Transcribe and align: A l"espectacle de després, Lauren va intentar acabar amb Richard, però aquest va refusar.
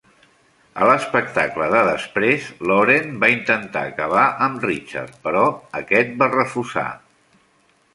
A 0.85 0.85
l"espectacle 0.85 1.67
de 1.73 1.83
després, 1.89 2.49
Lauren 2.71 3.13
va 3.25 3.31
intentar 3.35 3.87
acabar 3.93 4.27
amb 4.49 4.69
Richard, 4.71 5.23
però 5.29 5.49
aquest 5.83 6.21
va 6.25 6.35
refusar. 6.43 6.89